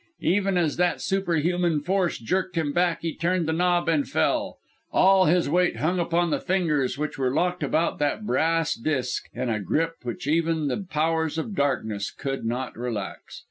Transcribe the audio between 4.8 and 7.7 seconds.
All his weight hung upon the fingers which were locked